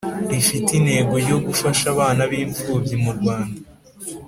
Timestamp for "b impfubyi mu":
2.29-3.11